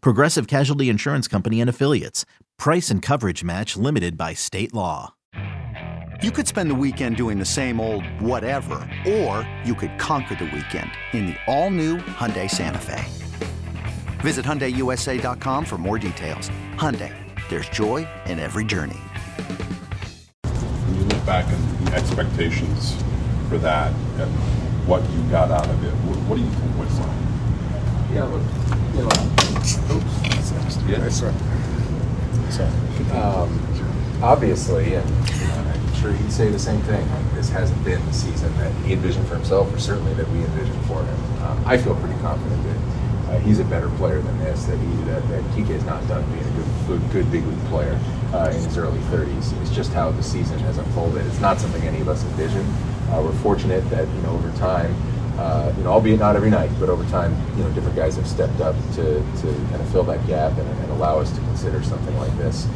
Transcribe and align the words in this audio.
Progressive 0.00 0.46
Casualty 0.46 0.88
Insurance 0.88 1.28
Company 1.28 1.60
and 1.60 1.68
Affiliates. 1.68 2.24
Price 2.58 2.90
and 2.90 3.02
coverage 3.02 3.42
match 3.42 3.76
limited 3.76 4.16
by 4.16 4.34
state 4.34 4.72
law. 4.72 5.14
You 6.22 6.30
could 6.30 6.46
spend 6.46 6.70
the 6.70 6.74
weekend 6.76 7.16
doing 7.16 7.38
the 7.38 7.44
same 7.44 7.80
old 7.80 8.06
whatever, 8.20 8.88
or 9.08 9.48
you 9.64 9.74
could 9.74 9.98
conquer 9.98 10.36
the 10.36 10.44
weekend 10.44 10.90
in 11.12 11.26
the 11.26 11.34
all-new 11.48 11.98
Hyundai 11.98 12.48
Santa 12.48 12.78
Fe. 12.78 13.04
Visit 14.20 14.44
HyundaiUSA.com 14.44 15.64
for 15.64 15.78
more 15.78 15.98
details. 15.98 16.48
Hyundai, 16.76 17.12
there's 17.48 17.68
joy 17.70 18.06
in 18.26 18.38
every 18.38 18.64
journey. 18.64 19.00
When 20.44 20.94
you 20.94 21.04
look 21.06 21.26
back 21.26 21.44
at 21.46 21.84
the 21.84 21.92
expectations 21.96 22.94
for 23.48 23.58
that 23.58 23.92
and 24.20 24.30
what 24.86 25.02
you 25.10 25.22
got 25.24 25.50
out 25.50 25.68
of 25.68 25.84
it, 25.84 25.90
what, 26.06 26.16
what 26.28 26.36
do 26.36 26.42
you 26.42 26.50
think 26.50 26.78
was 26.78 26.98
that? 26.98 28.14
Yeah, 28.14 28.24
look, 28.24 28.42
Yeah. 30.88 31.08
So, 32.50 32.64
um, 33.16 33.58
obviously, 34.22 34.94
and 34.94 35.08
I'm 35.08 35.94
sure 35.94 36.12
he'd 36.12 36.32
say 36.32 36.50
the 36.50 36.58
same 36.58 36.80
thing. 36.82 37.06
This 37.34 37.48
hasn't 37.48 37.82
been 37.84 38.04
the 38.06 38.12
season 38.12 38.54
that 38.58 38.72
he 38.84 38.92
envisioned 38.92 39.26
for 39.28 39.34
himself, 39.36 39.72
or 39.74 39.78
certainly 39.78 40.12
that 40.14 40.28
we 40.28 40.38
envisioned 40.40 40.84
for 40.86 41.02
him. 41.02 41.42
Um, 41.42 41.62
I 41.66 41.78
feel 41.78 41.94
pretty 41.96 42.18
confident 42.20 42.62
that 42.64 43.34
uh, 43.34 43.38
he's 43.40 43.60
a 43.60 43.64
better 43.64 43.88
player 43.90 44.20
than 44.20 44.38
this. 44.40 44.64
That 44.66 44.78
he 44.78 44.94
that, 45.04 45.26
that 45.28 45.42
Kike 45.52 45.70
is 45.70 45.84
not 45.84 46.06
done 46.08 46.24
being 46.32 46.44
a 46.44 46.50
good, 46.50 46.66
good, 46.86 47.10
good 47.12 47.32
big 47.32 47.46
league 47.46 47.64
player 47.66 47.98
uh, 48.34 48.50
in 48.54 48.62
his 48.62 48.76
early 48.76 49.00
30s. 49.10 49.58
It's 49.62 49.70
just 49.70 49.92
how 49.92 50.10
the 50.10 50.22
season 50.22 50.58
has 50.60 50.78
unfolded. 50.78 51.26
It's 51.26 51.40
not 51.40 51.58
something 51.58 51.82
any 51.82 52.00
of 52.00 52.08
us 52.08 52.24
envisioned. 52.24 52.68
Uh, 53.10 53.22
we're 53.24 53.32
fortunate 53.40 53.88
that 53.90 54.06
you 54.08 54.22
know 54.22 54.30
over 54.30 54.50
time 54.58 54.94
uh, 55.38 55.72
you 55.76 55.84
know, 55.84 55.92
albeit 55.92 56.20
not 56.20 56.36
every 56.36 56.50
night, 56.50 56.70
but 56.78 56.88
over 56.88 57.04
time, 57.10 57.34
you 57.56 57.64
know, 57.64 57.70
different 57.70 57.96
guys 57.96 58.16
have 58.16 58.26
stepped 58.26 58.60
up 58.60 58.76
to, 58.94 59.14
to 59.40 59.46
kind 59.70 59.80
of 59.80 59.88
fill 59.90 60.04
that 60.04 60.24
gap 60.26 60.52
and, 60.52 60.68
and 60.68 60.90
allow 60.92 61.18
us 61.18 61.30
to 61.32 61.40
consider 61.40 61.82
something 61.82 62.16
like 62.18 62.36
this. 62.36 62.66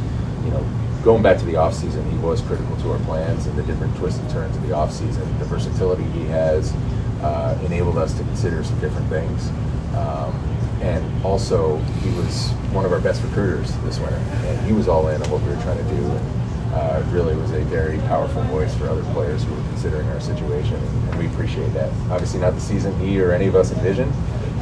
You 0.45 0.51
know, 0.51 0.67
going 1.05 1.23
back 1.23 1.39
to 1.39 1.45
the 1.45 1.55
offseason, 1.55 2.11
he 2.11 2.19
was 2.19 2.41
critical 2.41 2.77
to 2.79 2.93
our 2.93 2.99
plans 3.01 3.47
and 3.47 3.57
the 3.59 3.62
different 3.62 3.95
twists 3.97 4.21
and 4.21 4.31
turns 4.31 4.57
of 4.57 4.62
the 4.62 4.75
offseason. 4.75 5.39
The 5.39 5.45
versatility 5.45 6.05
he 6.05 6.25
has 6.27 6.73
uh, 7.22 7.59
enabled 7.65 7.99
us 7.99 8.16
to 8.19 8.25
consider 8.25 8.65
some 8.65 8.78
different 8.81 9.09
things. 9.09 9.49
Um, 9.95 10.34
and 10.81 11.25
also, 11.25 11.78
he 12.03 12.11
was 12.11 12.50
one 12.72 12.84
of 12.84 12.93
our 12.93 13.00
best 13.00 13.22
recruiters 13.22 13.75
this 13.78 13.99
winter, 13.99 14.16
and 14.16 14.66
he 14.66 14.72
was 14.72 14.89
all 14.89 15.09
in 15.09 15.22
on 15.22 15.31
what 15.31 15.43
we 15.43 15.49
were 15.49 15.62
trying 15.62 15.78
to 15.78 15.95
do. 15.95 16.05
And, 16.05 16.37
uh, 16.77 17.03
really 17.09 17.34
was 17.37 17.53
a 17.53 17.61
very 17.62 17.99
powerful 18.00 18.43
voice 18.45 18.75
for 18.75 18.89
other 18.89 19.03
players 19.15 19.43
who 19.45 19.55
were 19.55 19.62
considering 19.69 20.06
our 20.09 20.21
situation, 20.21 20.77
we 21.19 21.27
appreciate 21.27 21.72
that. 21.75 21.91
Obviously, 22.10 22.41
not 22.41 22.54
the 22.54 22.60
season 22.60 22.99
he 22.99 23.21
or 23.21 23.32
any 23.32 23.47
of 23.47 23.54
us 23.54 23.72
envisioned. 23.72 24.12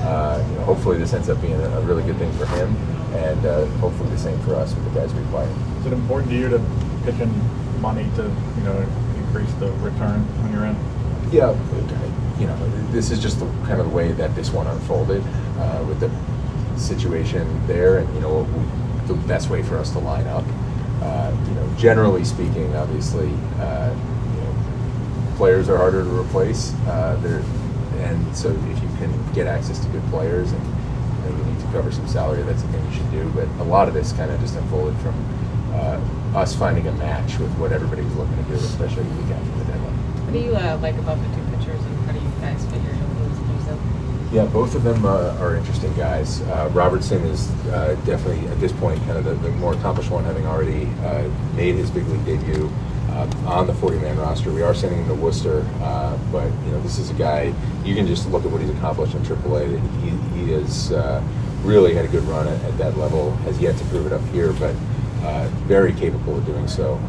Uh, 0.01 0.45
you 0.51 0.57
know, 0.57 0.65
hopefully, 0.65 0.99
this 0.99 1.13
ends 1.13 1.29
up 1.29 1.41
being 1.41 1.55
a, 1.55 1.79
a, 1.79 1.81
really 1.83 2.03
good 2.03 2.17
thing 2.19 2.31
for 2.33 2.47
him, 2.47 2.75
and 3.15 3.47
uh, 3.47 3.65
hopefully 3.79 4.09
the 4.11 4.19
same 4.19 4.39
for 4.41 4.55
us 4.55 4.75
with 4.75 4.85
the 4.93 5.01
guys 5.01 5.15
we 5.15 5.25
play. 5.27 5.49
Is 5.81 5.87
it 5.87 5.93
important 5.93 6.31
to 6.31 6.37
you 6.37 6.49
to 6.51 6.59
pitch 7.05 7.21
in 7.21 7.31
money 7.81 8.05
to 8.17 8.23
you 8.23 8.65
know 8.65 8.87
increase 9.17 9.53
the 9.55 9.73
return 9.81 10.21
when 10.43 10.53
you're 10.53 10.67
in? 10.67 10.77
Yeah, 11.33 11.53
you 12.39 12.47
know, 12.47 12.57
this 12.91 13.11
is 13.11 13.21
just 13.21 13.41
the, 13.41 13.47
kind 13.67 13.81
of 13.81 13.89
the 13.89 13.95
way 13.95 14.13
that 14.13 14.35
this 14.35 14.51
one 14.51 14.67
unfolded 14.67 15.23
uh, 15.59 15.85
with 15.89 16.01
the 16.01 16.11
situation 16.79 17.67
there, 17.67 17.99
and 17.99 18.15
you 18.15 18.21
know, 18.21 18.45
the 19.07 19.15
best 19.27 19.51
way 19.51 19.63
for 19.63 19.79
us 19.79 19.91
to 19.93 19.99
line 19.99 20.27
up. 20.27 20.45
Uh, 21.03 21.37
you 21.49 21.55
know, 21.55 21.75
generally 21.77 22.25
speaking, 22.25 22.75
obviously, 22.77 23.31
uh, 23.59 23.95
players 25.37 25.69
are 25.69 25.77
harder 25.77 26.03
to 26.03 26.21
replace. 26.21 26.75
Uh, 26.87 27.43
and 27.99 28.37
so 28.37 28.51
if 28.51 28.83
you 28.83 28.89
can 28.99 29.33
get 29.33 29.47
access 29.47 29.79
to 29.79 29.89
good 29.89 30.03
players 30.05 30.53
and 30.53 30.63
you, 30.65 31.31
know, 31.31 31.39
you, 31.39 31.45
need 31.53 31.61
to 31.61 31.67
cover 31.67 31.91
some 31.91 32.07
salary, 32.07 32.43
that's 32.43 32.63
the 32.63 32.69
thing 32.69 32.85
you 32.87 32.93
should 32.93 33.11
do. 33.11 33.29
But 33.31 33.49
a 33.61 33.65
lot 33.65 33.89
of 33.89 33.95
this 33.95 34.13
kind 34.13 34.31
of 34.31 34.41
just 34.41 34.57
unfolded 34.57 34.97
from 34.99 35.15
uh, 35.73 36.01
us 36.39 36.55
finding 36.55 36.87
a 36.89 36.93
match 36.93 37.39
with 37.39 37.51
what 37.59 37.73
everybody 37.73 38.03
was 38.03 38.15
looking 38.17 38.37
to 38.37 38.43
do, 38.45 38.55
especially 38.55 39.05
the 39.05 39.15
week 39.23 39.31
after 39.31 39.59
the 39.59 39.65
deadline. 39.65 39.95
What 40.25 40.33
do 40.33 40.39
you 40.39 40.57
uh, 40.57 40.79
like 40.83 40.97
about 40.97 41.19
the 41.19 41.29
two 41.35 41.57
pitchers, 41.57 41.81
and 41.81 42.07
how 42.07 42.13
do 42.13 42.19
you 42.19 42.31
guys 42.41 42.65
figure 42.67 42.91
you'll 42.91 43.57
use 43.57 43.65
them? 43.67 44.31
Yeah, 44.33 44.47
both 44.47 44.75
of 44.75 44.83
them 44.83 45.05
uh, 45.05 45.37
are 45.39 45.57
interesting 45.57 45.95
guys. 45.95 46.41
Uh, 46.43 46.69
Robertson 46.73 47.23
is 47.23 47.51
uh, 47.69 47.95
definitely, 48.05 48.47
at 48.49 48.61
this 48.61 48.73
point, 48.73 48.99
kind 49.05 49.19
of 49.19 49.25
the, 49.25 49.35
the 49.35 49.51
more 49.57 49.75
accomplished 49.75 50.11
one, 50.11 50.25
having 50.25 50.47
already 50.47 50.87
uh, 51.05 51.29
made 51.55 51.77
his 51.77 51.91
big 51.91 52.07
league 52.09 52.25
debut 52.25 52.71
uh, 53.15 53.29
on 53.47 53.67
the 53.67 53.73
40-man 53.73 54.19
roster. 54.19 54.53
We 54.53 54.63
are 54.63 54.75
sending 54.75 55.01
him 55.01 55.09
to 55.09 55.15
Worcester, 55.15 55.67
uh, 55.81 56.19
but 56.33 56.47
you 56.65 56.73
know 56.73 56.81
this 56.83 56.99
is 56.99 57.11
a 57.11 57.15
guy. 57.15 57.55
You 57.85 57.95
can 57.95 58.07
just 58.07 58.29
look 58.29 58.45
at 58.45 58.51
what 58.51 58.61
he's 58.61 58.71
accomplished 58.71 59.15
in 59.15 59.23
AAA. 59.23 59.81
He, 60.03 60.39
he 60.39 60.53
has 60.53 60.93
really 61.63 61.95
had 61.95 62.05
a 62.05 62.09
good 62.09 62.25
run 62.25 62.47
at, 62.47 62.61
at, 62.63 62.77
that 62.79 62.97
level. 62.99 63.31
Has 63.37 63.59
yet 63.59 63.77
to 63.79 63.85
prove 63.87 64.07
it 64.07 64.13
up 64.13 64.25
here, 64.29 64.53
but. 64.53 64.75
very 65.65 65.95
capable 65.95 66.37
of 66.37 66.45
doing 66.45 66.69
so. 66.69 67.01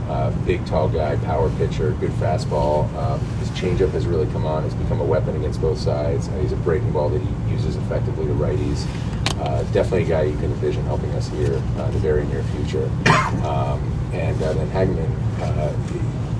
big, 0.45 0.65
tall 0.65 0.87
guy, 0.87 1.17
power 1.17 1.49
pitcher, 1.57 1.91
good 1.99 2.11
fastball. 2.11 2.87
Um, 2.95 3.19
his 3.39 3.49
changeup 3.49 3.91
has 3.91 4.07
really 4.07 4.27
come 4.27 4.45
on. 4.45 4.63
It's 4.63 4.73
become 4.75 5.01
a 5.01 5.03
weapon 5.03 5.35
against 5.35 5.59
both 5.59 5.77
sides. 5.77 6.29
he's 6.39 6.53
a 6.53 6.55
breaking 6.55 6.93
ball 6.93 7.09
that 7.09 7.21
he 7.21 7.51
uses 7.51 7.75
effectively 7.75 8.25
to 8.27 8.33
righties. 8.33 8.87
Uh, 9.39 9.63
definitely 9.73 10.03
a 10.03 10.07
guy 10.07 10.23
you 10.23 10.35
can 10.35 10.45
envision 10.45 10.83
helping 10.85 11.11
us 11.11 11.27
here 11.27 11.61
uh, 11.77 11.83
in 11.83 11.91
the 11.91 11.99
very 11.99 12.25
near 12.27 12.41
future. 12.43 12.89
Um, 13.43 13.94
and 14.15 14.41
uh, 14.41 14.53
then 14.53 14.69
Hagenman 14.69 15.11
uh, 15.41 15.73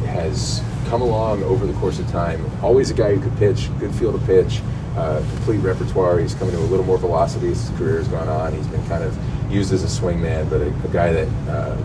has 0.07 0.61
come 0.87 1.01
along 1.01 1.43
over 1.43 1.65
the 1.65 1.73
course 1.73 1.99
of 1.99 2.07
time. 2.09 2.43
Always 2.63 2.89
a 2.89 2.93
guy 2.93 3.13
who 3.13 3.21
could 3.21 3.37
pitch, 3.37 3.69
good 3.79 3.93
field 3.95 4.15
of 4.15 4.25
pitch, 4.25 4.61
uh, 4.95 5.19
complete 5.35 5.57
repertoire. 5.57 6.19
He's 6.19 6.35
coming 6.35 6.55
to 6.55 6.61
a 6.61 6.63
little 6.63 6.85
more 6.85 6.97
velocity 6.97 7.51
as 7.51 7.67
his 7.67 7.77
career 7.77 7.97
has 7.97 8.07
gone 8.07 8.29
on. 8.29 8.53
He's 8.53 8.67
been 8.67 8.85
kind 8.87 9.03
of 9.03 9.17
used 9.51 9.73
as 9.73 9.83
a 9.83 10.01
swingman, 10.01 10.49
but 10.49 10.61
a, 10.61 10.67
a 10.67 10.93
guy 10.93 11.11
that 11.11 11.27
uh, 11.49 11.75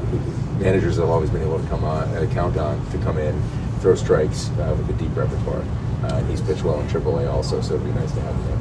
managers 0.59 0.97
have 0.97 1.09
always 1.09 1.31
been 1.31 1.43
able 1.43 1.61
to 1.61 1.69
come 1.69 1.85
on, 1.85 2.29
count 2.31 2.57
on 2.57 2.85
to 2.91 2.99
come 2.99 3.19
in, 3.19 3.41
throw 3.81 3.95
strikes 3.95 4.49
with 4.51 4.91
a 4.91 4.93
deep 4.95 5.15
repertoire. 5.17 5.65
and 6.05 6.31
he's 6.31 6.41
pitched 6.41 6.63
well 6.63 6.81
in 6.81 6.87
AAA 6.87 7.33
also, 7.33 7.61
so 7.61 7.75
it'd 7.75 7.87
be 7.87 7.93
nice 7.93 8.13
to 8.13 8.21
have 8.21 8.35
him 8.35 8.47
there. 8.47 8.59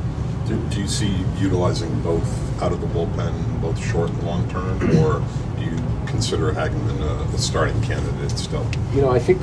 Do, 0.47 0.69
do, 0.69 0.81
you 0.81 0.87
see 0.87 1.23
utilizing 1.37 2.01
both 2.01 2.61
out 2.61 2.71
of 2.71 2.81
the 2.81 2.87
bullpen, 2.87 3.61
both 3.61 3.77
short 3.85 4.09
and 4.09 4.23
long 4.23 4.49
term, 4.49 4.81
or 4.97 5.23
consider 6.29 6.51
Hagenman 6.51 7.01
a, 7.01 7.35
a 7.35 7.37
starting 7.39 7.81
candidate 7.81 8.29
still? 8.37 8.63
You 8.93 9.01
know, 9.01 9.09
I 9.09 9.17
think 9.17 9.41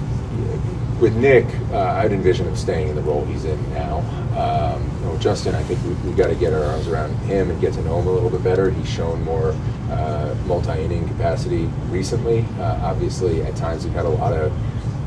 with 1.00 1.16
Nick, 1.16 1.44
uh, 1.72 1.78
I'd 1.78 2.12
envision 2.12 2.46
him 2.46 2.54
staying 2.54 2.88
in 2.88 2.94
the 2.94 3.02
role 3.02 3.24
he's 3.24 3.44
in 3.44 3.58
now. 3.72 3.98
Um, 4.38 4.88
you 5.00 5.06
know, 5.06 5.18
Justin, 5.18 5.56
I 5.56 5.64
think 5.64 5.82
we've, 5.82 6.04
we've 6.04 6.16
got 6.16 6.28
to 6.28 6.36
get 6.36 6.52
our 6.52 6.62
arms 6.62 6.86
around 6.86 7.12
him 7.24 7.50
and 7.50 7.60
get 7.60 7.74
to 7.74 7.82
know 7.82 7.98
him 7.98 8.06
a 8.06 8.12
little 8.12 8.30
bit 8.30 8.44
better. 8.44 8.70
He's 8.70 8.88
shown 8.88 9.20
more 9.24 9.50
uh, 9.90 10.36
multi-inning 10.46 11.08
capacity 11.08 11.64
recently. 11.88 12.44
Uh, 12.60 12.78
obviously, 12.82 13.42
at 13.42 13.56
times 13.56 13.84
we've 13.84 13.94
had 13.94 14.06
a 14.06 14.10
lot 14.10 14.32
of 14.32 14.52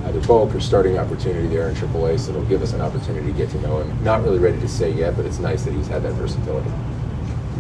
either 0.05 0.19
bulk 0.27 0.53
or 0.53 0.59
starting 0.59 0.97
opportunity 0.97 1.47
there 1.47 1.69
in 1.69 1.75
AAA, 1.75 2.19
so 2.19 2.31
it'll 2.31 2.43
give 2.45 2.61
us 2.61 2.73
an 2.73 2.81
opportunity 2.81 3.31
to 3.31 3.37
get 3.37 3.49
to 3.51 3.61
know 3.61 3.79
him. 3.79 4.03
Not 4.03 4.23
really 4.23 4.39
ready 4.39 4.59
to 4.59 4.67
say 4.67 4.91
yet, 4.91 5.15
but 5.15 5.25
it's 5.25 5.39
nice 5.39 5.63
that 5.63 5.73
he's 5.73 5.87
had 5.87 6.03
that 6.03 6.13
versatility. 6.13 6.69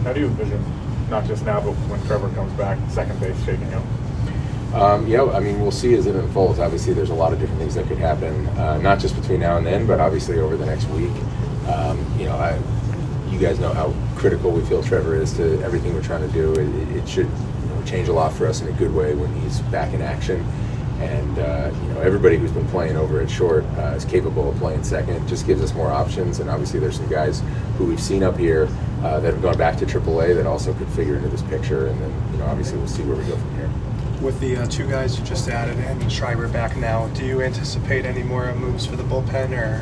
How 0.03 0.11
do 0.11 0.19
you 0.19 0.27
envision, 0.27 0.61
not 1.09 1.25
just 1.25 1.45
now, 1.45 1.61
but 1.61 1.71
when 1.87 2.05
Trevor 2.05 2.29
comes 2.35 2.51
back, 2.53 2.77
second 2.89 3.17
base 3.21 3.37
shaking 3.45 3.73
up? 3.73 3.83
Um, 4.73 5.07
yeah, 5.07 5.23
I 5.25 5.39
mean, 5.39 5.59
we'll 5.59 5.71
see 5.71 5.95
as 5.95 6.05
it 6.05 6.15
unfolds. 6.15 6.59
Obviously, 6.59 6.93
there's 6.93 7.09
a 7.09 7.15
lot 7.15 7.33
of 7.33 7.39
different 7.39 7.59
things 7.59 7.75
that 7.75 7.87
could 7.87 7.97
happen, 7.97 8.45
uh, 8.49 8.77
not 8.77 8.99
just 8.99 9.15
between 9.15 9.39
now 9.39 9.57
and 9.57 9.65
then, 9.65 9.87
but 9.87 9.99
obviously 9.99 10.39
over 10.39 10.57
the 10.57 10.65
next 10.65 10.85
week. 10.89 11.11
Um, 11.67 12.05
you 12.19 12.25
know, 12.25 12.35
I, 12.35 12.59
you 13.29 13.39
guys 13.39 13.59
know 13.59 13.73
how 13.73 13.93
critical 14.15 14.51
we 14.51 14.61
feel 14.65 14.83
Trevor 14.83 15.15
is 15.15 15.33
to 15.37 15.61
everything 15.63 15.93
we're 15.93 16.03
trying 16.03 16.27
to 16.27 16.33
do. 16.33 16.53
It, 16.53 16.97
it 16.97 17.07
should 17.07 17.29
change 17.85 18.07
a 18.09 18.13
lot 18.13 18.31
for 18.33 18.45
us 18.45 18.61
in 18.61 18.67
a 18.67 18.71
good 18.73 18.93
way 18.93 19.15
when 19.15 19.33
he's 19.41 19.59
back 19.63 19.93
in 19.93 20.01
action. 20.01 20.45
And 20.99 21.39
uh, 21.39 21.71
you 21.73 21.93
know, 21.93 22.01
everybody 22.01 22.37
who's 22.37 22.51
been 22.51 22.67
playing 22.67 22.97
over 22.97 23.21
at 23.21 23.29
short 23.29 23.63
uh, 23.77 23.93
is 23.95 24.05
capable 24.05 24.49
of 24.49 24.57
playing 24.57 24.83
second. 24.83 25.15
It 25.15 25.27
Just 25.27 25.47
gives 25.47 25.61
us 25.61 25.73
more 25.73 25.89
options. 25.89 26.39
And 26.39 26.49
obviously, 26.49 26.79
there's 26.79 26.97
some 26.97 27.07
guys 27.07 27.41
who 27.77 27.85
we've 27.85 28.01
seen 28.01 28.21
up 28.21 28.37
here 28.37 28.67
uh, 29.01 29.19
that 29.21 29.33
have 29.33 29.41
gone 29.41 29.57
back 29.57 29.77
to 29.77 29.85
AAA 29.85 30.35
that 30.35 30.45
also 30.45 30.73
could 30.73 30.89
figure 30.89 31.15
into 31.15 31.29
this 31.29 31.41
picture. 31.43 31.87
And 31.87 31.99
then, 32.01 32.31
you 32.33 32.37
know, 32.39 32.45
obviously, 32.47 32.77
we'll 32.77 32.87
see 32.87 33.03
where 33.03 33.15
we 33.15 33.23
go 33.23 33.37
from 33.37 33.55
here. 33.55 33.58
With 34.21 34.39
the 34.41 34.57
uh, 34.57 34.65
two 34.67 34.85
guys 34.89 35.17
you 35.17 35.23
just 35.23 35.47
added 35.47 35.77
and 35.77 36.11
Schreiber 36.11 36.49
back 36.49 36.75
now, 36.75 37.07
do 37.09 37.25
you 37.25 37.41
anticipate 37.41 38.05
any 38.05 38.21
more 38.21 38.53
moves 38.55 38.85
for 38.85 38.97
the 38.97 39.03
bullpen, 39.03 39.51
or 39.51 39.81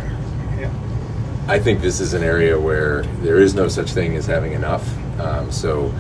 yeah? 0.60 0.72
I 1.48 1.58
think 1.58 1.82
this 1.82 2.00
is 2.00 2.14
an 2.14 2.22
area 2.22 2.60
where 2.60 3.02
there 3.22 3.40
is 3.40 3.56
no 3.56 3.68
such 3.68 3.94
thing 3.94 4.16
as 4.16 4.28
having 4.28 4.54
enough. 4.54 4.88
Um, 5.20 5.52
so 5.52 5.92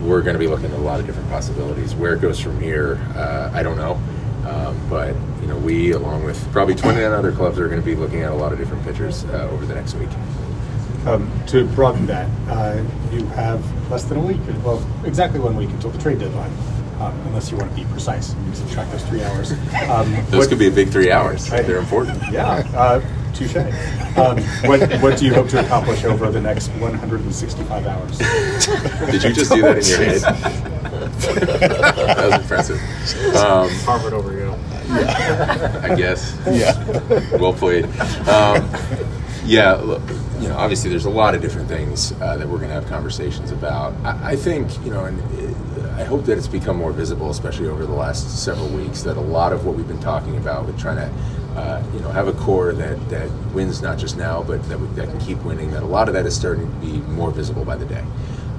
we're 0.00 0.22
going 0.22 0.32
to 0.32 0.38
be 0.38 0.46
looking 0.46 0.66
at 0.66 0.78
a 0.78 0.82
lot 0.82 0.98
of 0.98 1.06
different 1.06 1.28
possibilities. 1.28 1.94
Where 1.94 2.14
it 2.14 2.22
goes 2.22 2.40
from 2.40 2.58
here, 2.58 2.98
uh, 3.16 3.50
I 3.52 3.62
don't 3.62 3.76
know. 3.76 4.00
Um, 4.48 4.80
but 4.88 5.14
you 5.42 5.46
know, 5.46 5.58
we, 5.58 5.92
along 5.92 6.24
with 6.24 6.40
probably 6.52 6.74
29 6.74 7.12
other 7.12 7.32
clubs, 7.32 7.58
are 7.58 7.68
going 7.68 7.80
to 7.80 7.84
be 7.84 7.94
looking 7.94 8.22
at 8.22 8.32
a 8.32 8.34
lot 8.34 8.52
of 8.52 8.58
different 8.58 8.82
pitchers 8.84 9.24
uh, 9.26 9.48
over 9.52 9.66
the 9.66 9.74
next 9.74 9.94
week. 9.94 10.10
Um, 11.06 11.30
to 11.48 11.66
broaden 11.66 12.06
that, 12.06 12.30
uh, 12.48 12.82
you 13.12 13.26
have 13.26 13.62
less 13.90 14.04
than 14.04 14.16
a 14.16 14.22
week, 14.22 14.38
well, 14.64 14.82
exactly 15.04 15.38
one 15.38 15.54
week 15.54 15.68
until 15.68 15.90
the 15.90 15.98
trade 15.98 16.18
deadline, 16.18 16.50
um, 17.00 17.12
unless 17.26 17.50
you 17.50 17.56
want 17.56 17.70
to 17.70 17.76
be 17.76 17.84
precise 17.90 18.32
and 18.32 18.56
subtract 18.56 18.90
those 18.92 19.04
three 19.04 19.22
hours. 19.22 19.52
Um, 19.88 20.12
Those 20.30 20.40
what- 20.40 20.48
could 20.48 20.58
be 20.58 20.68
a 20.68 20.70
big 20.70 20.88
three 20.90 21.10
hours. 21.10 21.50
Right. 21.50 21.66
They're 21.66 21.78
important. 21.78 22.20
Yeah, 22.30 22.62
uh, 22.74 23.00
touche. 23.34 23.56
Um, 24.16 24.38
what, 24.68 24.92
what 25.02 25.18
do 25.18 25.26
you 25.26 25.34
hope 25.34 25.48
to 25.48 25.60
accomplish 25.64 26.04
over 26.04 26.30
the 26.30 26.40
next 26.40 26.68
165 26.78 27.86
hours? 27.86 28.18
Did 29.10 29.24
you 29.24 29.32
just 29.32 29.52
do 29.52 29.62
that 29.62 29.78
in 29.78 29.84
your 29.84 29.98
head? 29.98 30.20
that 31.24 32.30
was 32.30 32.40
impressive. 32.40 33.36
Um, 33.36 33.68
Harvard 33.80 34.12
over 34.12 34.32
Yale. 34.32 34.58
I 34.88 35.94
guess. 35.96 36.36
Yeah. 36.46 36.78
well 37.38 37.52
played. 37.52 37.84
Um, 38.28 38.70
yeah, 39.44 39.74
look, 39.74 40.02
you 40.40 40.48
know, 40.48 40.56
obviously 40.56 40.90
there's 40.90 41.04
a 41.04 41.10
lot 41.10 41.34
of 41.34 41.42
different 41.42 41.68
things 41.68 42.12
uh, 42.20 42.36
that 42.36 42.46
we're 42.48 42.58
going 42.58 42.68
to 42.68 42.74
have 42.74 42.86
conversations 42.86 43.50
about. 43.50 43.94
I, 44.04 44.32
I 44.32 44.36
think, 44.36 44.70
you 44.84 44.90
know, 44.90 45.04
and 45.04 45.18
I 45.96 46.02
hope 46.02 46.24
that 46.24 46.36
it's 46.36 46.48
become 46.48 46.76
more 46.76 46.92
visible, 46.92 47.30
especially 47.30 47.68
over 47.68 47.86
the 47.86 47.92
last 47.92 48.42
several 48.42 48.68
weeks, 48.68 49.02
that 49.02 49.16
a 49.16 49.20
lot 49.20 49.52
of 49.52 49.64
what 49.64 49.76
we've 49.76 49.86
been 49.86 50.00
talking 50.00 50.36
about 50.36 50.66
with 50.66 50.78
trying 50.78 50.96
to, 50.96 51.58
uh, 51.58 51.84
you 51.92 52.00
know, 52.00 52.10
have 52.10 52.26
a 52.26 52.32
core 52.32 52.72
that, 52.72 53.08
that 53.10 53.30
wins 53.54 53.80
not 53.80 53.96
just 53.96 54.16
now, 54.16 54.42
but 54.42 54.62
that, 54.68 54.78
we, 54.78 54.88
that 54.88 55.08
can 55.08 55.20
keep 55.20 55.38
winning, 55.44 55.70
that 55.70 55.84
a 55.84 55.86
lot 55.86 56.08
of 56.08 56.14
that 56.14 56.26
is 56.26 56.34
starting 56.34 56.66
to 56.66 56.86
be 56.86 56.98
more 57.12 57.30
visible 57.30 57.64
by 57.64 57.76
the 57.76 57.86
day. 57.86 58.04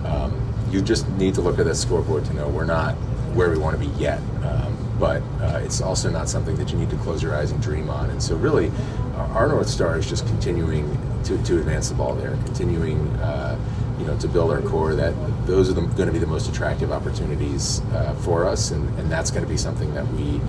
Um, 0.06 0.34
you 0.72 0.82
just 0.82 1.08
need 1.12 1.36
to 1.36 1.42
look 1.42 1.60
at 1.60 1.66
that 1.66 1.76
scoreboard 1.76 2.24
to 2.26 2.34
know 2.34 2.48
we're 2.48 2.66
not 2.66 2.94
where 3.36 3.50
we 3.50 3.58
want 3.58 3.80
to 3.80 3.86
be 3.86 3.94
yet. 3.98 4.20
Um, 4.44 4.78
but 4.98 5.22
uh, 5.42 5.60
it's 5.62 5.82
also 5.82 6.10
not 6.10 6.30
something 6.30 6.56
that 6.56 6.72
you 6.72 6.78
need 6.78 6.90
to 6.90 6.98
close 6.98 7.22
your 7.22 7.36
eyes 7.36 7.52
and 7.52 7.62
dream 7.62 7.90
on. 7.90 8.10
And 8.10 8.24
so, 8.24 8.36
really, 8.38 8.72
our 9.16 9.48
North 9.48 9.68
Star 9.68 9.98
is 9.98 10.08
just 10.08 10.26
continuing 10.28 10.98
to, 11.26 11.42
to 11.44 11.58
advance 11.58 11.90
the 11.90 11.96
ball 11.96 12.16
there, 12.16 12.32
continuing, 12.46 13.08
uh, 13.18 13.60
you 14.06 14.12
know, 14.12 14.18
to 14.20 14.28
build 14.28 14.52
our 14.52 14.62
core. 14.62 14.94
That 14.94 15.14
those 15.48 15.70
are 15.70 15.74
going 15.74 16.08
to 16.08 16.12
be 16.12 16.20
the 16.20 16.28
most 16.28 16.48
attractive 16.48 16.92
opportunities 16.92 17.82
uh, 17.92 18.14
for 18.22 18.46
us, 18.46 18.70
and, 18.70 18.88
and 19.00 19.12
that's 19.12 19.32
going 19.32 19.44
to 19.44 19.50
be 19.50 19.58
something 19.58 19.94
that 19.96 20.08
we 20.14 20.40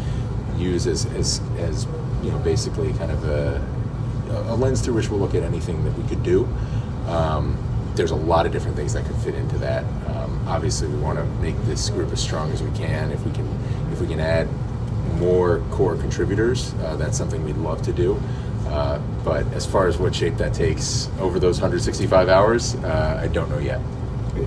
use 0.59 0.87
as, 0.87 1.07
as, 1.15 1.41
as 1.59 1.87
you 2.23 2.31
know, 2.31 2.39
basically 2.39 2.93
kind 2.95 3.11
of 3.11 3.25
a, 3.25 3.67
a 4.49 4.55
lens 4.55 4.83
through 4.83 4.95
which 4.95 5.09
we'll 5.09 5.21
look 5.21 5.35
at 5.35 5.43
anything 5.43 5.83
that 5.85 5.97
we 5.99 6.07
could 6.09 6.23
do. 6.23 6.45
Um, 7.07 7.57
there's 7.95 8.11
a 8.11 8.17
lot 8.17 8.45
of 8.45 8.53
different 8.53 8.77
things 8.77 8.93
that 8.93 9.07
could 9.07 9.17
fit 9.17 9.35
into 9.35 9.57
that. 9.59 9.85
Um, 10.09 10.47
obviously, 10.47 10.89
we 10.89 10.99
want 10.99 11.19
to 11.19 11.25
make 11.41 11.57
this 11.63 11.89
group 11.89 12.13
as 12.13 12.21
strong 12.21 12.53
as 12.53 12.63
we 12.63 12.71
can. 12.77 13.11
If 13.11 13.25
we 13.25 13.33
can, 13.33 13.49
if 13.91 14.03
we 14.03 14.07
can 14.07 14.21
add 14.21 14.49
more 15.15 15.61
core 15.71 15.97
contributors, 15.97 16.75
uh, 16.75 16.97
that's 16.97 17.17
something 17.17 17.43
we'd 17.43 17.57
love 17.57 17.81
to 17.83 17.93
do. 17.93 18.21
Uh, 18.67 18.99
but 19.25 19.47
as 19.53 19.65
far 19.65 19.87
as 19.87 19.99
what 19.99 20.15
shape 20.15 20.37
that 20.37 20.53
takes 20.53 21.09
over 21.21 21.39
those 21.39 21.57
165 21.59 22.29
hours, 22.29 22.75
uh, 22.77 23.21
I 23.23 23.29
don't 23.29 23.49
know 23.49 23.59
yet. 23.59 23.81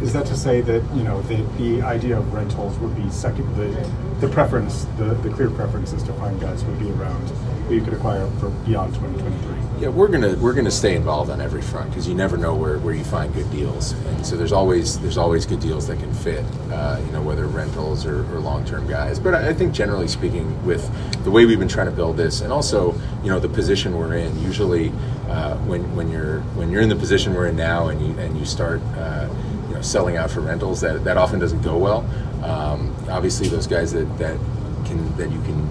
Is 0.02 0.14
that 0.14 0.26
to 0.28 0.38
say 0.38 0.62
that, 0.62 0.84
you 0.96 1.04
know, 1.04 1.22
the, 1.24 1.38
the 1.58 1.82
idea 1.82 2.18
of 2.18 2.34
rentals 2.34 2.78
would 2.80 2.96
be 2.96 3.10
second, 3.10 3.56
the, 3.56 3.90
the 4.20 4.28
preference, 4.28 4.86
the, 4.98 5.16
the 5.16 5.30
clear 5.30 5.50
preference 5.50 5.94
is 5.94 6.04
to 6.04 6.14
find 6.14 6.40
guys 6.40 6.64
would 6.64 6.80
be 6.80 6.90
around, 6.92 7.28
who 7.68 7.76
you 7.76 7.82
could 7.82 7.94
acquire 7.94 8.28
for 8.40 8.50
beyond 8.66 8.94
2023? 8.96 9.60
Yeah, 9.80 9.88
we're 9.88 10.10
gonna 10.10 10.36
we're 10.36 10.54
gonna 10.54 10.70
stay 10.70 10.94
involved 10.94 11.32
on 11.32 11.40
every 11.40 11.62
front 11.62 11.90
because 11.90 12.06
you 12.06 12.14
never 12.14 12.36
know 12.36 12.54
where, 12.54 12.80
where 12.80 12.94
you 12.94 13.06
find 13.06 13.34
good 13.34 13.50
deals, 13.50 13.94
and 13.94 14.26
so 14.26 14.36
there's 14.36 14.52
always 14.52 15.00
there's 15.00 15.18
always 15.18 15.46
good 15.46 15.62
deals 15.62 15.88
that 15.88 16.00
can 16.00 16.14
fit, 16.14 16.44
uh, 16.70 17.02
you 17.06 17.12
know, 17.14 17.22
whether 17.22 17.46
rentals 17.48 18.06
or, 18.06 18.30
or 18.36 18.40
long 18.40 18.66
term 18.66 18.86
guys. 18.88 19.22
But 19.22 19.36
I, 19.36 19.50
I 19.50 19.54
think 19.54 19.74
generally 19.74 20.10
speaking, 20.10 20.66
with 20.66 20.84
the 21.24 21.32
way 21.32 21.46
we've 21.46 21.60
been 21.60 21.70
trying 21.70 21.86
to 21.86 21.94
build 21.94 22.18
this, 22.18 22.42
and 22.42 22.52
also 22.52 22.94
you 23.24 23.30
know 23.30 23.40
the 23.40 23.48
position 23.48 23.98
we're 23.98 24.16
in, 24.16 24.38
usually 24.42 24.90
uh, 25.30 25.56
when 25.60 25.96
when 25.96 26.12
you're 26.12 26.42
when 26.58 26.70
you're 26.72 26.82
in 26.82 26.90
the 26.90 26.96
position 26.98 27.34
we're 27.34 27.48
in 27.48 27.56
now, 27.56 27.88
and 27.88 28.06
you 28.06 28.20
and 28.20 28.38
you 28.38 28.44
start. 28.44 28.82
Uh, 28.98 29.30
know, 29.80 29.84
selling 29.84 30.18
out 30.18 30.30
for 30.30 30.42
rentals 30.42 30.82
that, 30.82 31.04
that 31.04 31.18
often 31.18 31.40
doesn't 31.40 31.62
go 31.62 31.78
well. 31.78 32.06
Um, 32.44 32.96
obviously, 33.10 33.48
those 33.48 33.68
guys 33.68 33.92
that, 33.94 34.06
that 34.18 34.38
can 34.86 35.18
that 35.18 35.32
you 35.32 35.42
can 35.42 35.68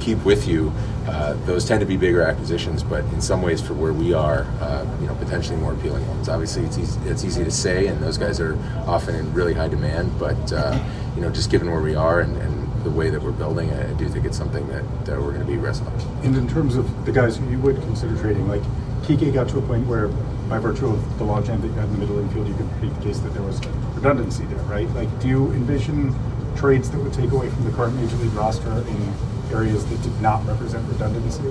keep 0.00 0.24
with 0.24 0.46
you. 0.46 0.72
Uh, 1.06 1.34
those 1.44 1.66
tend 1.66 1.80
to 1.80 1.86
be 1.86 1.96
bigger 1.96 2.22
acquisitions, 2.22 2.82
but 2.82 3.04
in 3.12 3.20
some 3.20 3.42
ways, 3.42 3.60
for 3.60 3.74
where 3.74 3.92
we 3.92 4.14
are, 4.14 4.42
uh, 4.60 4.86
you 5.00 5.06
know, 5.06 5.14
potentially 5.16 5.56
more 5.58 5.74
appealing 5.74 6.06
ones. 6.08 6.28
Obviously, 6.28 6.64
it's 6.64 6.78
easy, 6.78 6.98
it's 7.04 7.24
easy 7.24 7.44
to 7.44 7.50
say, 7.50 7.86
and 7.86 8.02
those 8.02 8.18
guys 8.18 8.40
are 8.40 8.56
often 8.86 9.14
in 9.14 9.32
really 9.34 9.54
high 9.54 9.68
demand. 9.68 10.18
But 10.18 10.52
uh, 10.52 10.78
you 11.14 11.20
know, 11.20 11.30
just 11.30 11.50
given 11.50 11.70
where 11.70 11.82
we 11.82 11.94
are 11.94 12.20
and, 12.20 12.36
and 12.38 12.84
the 12.84 12.90
way 12.90 13.10
that 13.10 13.22
we're 13.22 13.32
building, 13.32 13.70
I, 13.70 13.90
I 13.90 13.92
do 13.94 14.08
think 14.08 14.24
it's 14.24 14.36
something 14.36 14.66
that, 14.68 15.06
that 15.06 15.20
we're 15.20 15.32
going 15.32 15.46
to 15.46 15.50
be 15.50 15.56
wrestling. 15.56 15.94
And 16.22 16.36
in 16.36 16.48
terms 16.48 16.76
of 16.76 17.06
the 17.06 17.12
guys 17.12 17.36
who 17.36 17.48
you 17.50 17.58
would 17.60 17.76
consider 17.82 18.16
trading, 18.20 18.48
like 18.48 18.62
Kike 19.04 19.34
got 19.34 19.48
to 19.50 19.58
a 19.58 19.62
point 19.62 19.86
where, 19.86 20.08
by 20.48 20.58
virtue 20.58 20.86
of 20.86 21.18
the 21.18 21.24
logjam 21.24 21.60
that 21.60 21.68
you 21.68 21.74
had 21.74 21.84
in 21.84 21.92
the 21.92 21.98
middle 21.98 22.18
infield, 22.18 22.48
you 22.48 22.54
could 22.54 22.82
make 22.82 22.94
the 22.94 23.04
case 23.04 23.18
that 23.18 23.34
there 23.34 23.42
was 23.42 23.60
redundancy 23.94 24.46
there, 24.46 24.62
right? 24.64 24.88
Like, 24.90 25.20
do 25.20 25.28
you 25.28 25.52
envision 25.52 26.14
trades 26.56 26.90
that 26.90 26.98
would 26.98 27.12
take 27.12 27.30
away 27.30 27.50
from 27.50 27.64
the 27.64 27.70
current 27.72 27.94
major 27.96 28.16
league 28.16 28.32
roster 28.32 28.70
in 28.70 29.12
areas 29.52 29.84
that 29.86 30.02
did 30.02 30.20
not 30.22 30.46
represent 30.46 30.88
redundancy? 30.88 31.42